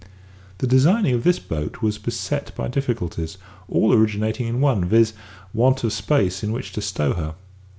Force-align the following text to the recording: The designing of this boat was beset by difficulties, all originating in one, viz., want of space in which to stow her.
The 0.57 0.65
designing 0.65 1.13
of 1.13 1.23
this 1.23 1.37
boat 1.37 1.83
was 1.83 1.99
beset 1.99 2.55
by 2.55 2.69
difficulties, 2.69 3.37
all 3.67 3.93
originating 3.93 4.47
in 4.47 4.59
one, 4.59 4.83
viz., 4.85 5.13
want 5.53 5.83
of 5.83 5.93
space 5.93 6.41
in 6.43 6.51
which 6.51 6.73
to 6.73 6.81
stow 6.81 7.13
her. 7.13 7.35